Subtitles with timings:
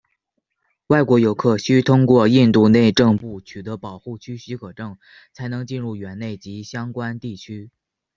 [0.87, 4.97] 外国游客需通过印度内政部取得保护区许可证
[5.31, 7.69] 才能进入园区内及相关地区。